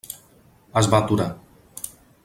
[0.81, 1.29] Es va aturar.